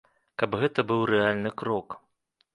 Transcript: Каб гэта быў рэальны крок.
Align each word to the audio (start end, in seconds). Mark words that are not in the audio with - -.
Каб 0.43 0.57
гэта 0.63 0.85
быў 0.93 1.03
рэальны 1.11 1.53
крок. 1.65 2.01